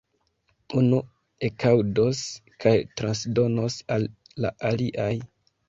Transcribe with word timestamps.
Unu 0.79 1.01
ekaŭdos 1.49 2.23
kaj 2.67 2.75
transdonos 3.03 3.79
al 3.99 4.11
la 4.43 4.55
aliaj. 4.75 5.11